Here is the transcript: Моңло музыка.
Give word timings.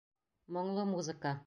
Моңло 0.57 0.87
музыка. 0.97 1.39